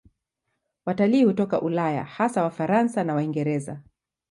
[0.85, 3.81] Watalii hutoka Ulaya, hasa Wafaransa na Waingereza.